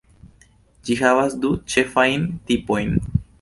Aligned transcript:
Ĝi 0.87 0.97
havas 1.01 1.35
du 1.43 1.51
ĉefajn 1.75 2.25
tipojn. 2.49 2.99